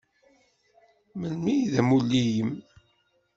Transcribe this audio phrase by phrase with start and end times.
[1.19, 2.49] Melmi i d amulli-im?